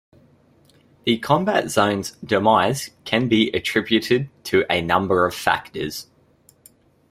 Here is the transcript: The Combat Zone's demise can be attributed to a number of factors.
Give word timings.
The 1.05 1.19
Combat 1.19 1.69
Zone's 1.69 2.13
demise 2.25 2.89
can 3.05 3.27
be 3.27 3.51
attributed 3.51 4.31
to 4.45 4.65
a 4.67 4.81
number 4.81 5.27
of 5.27 5.35
factors. 5.35 6.07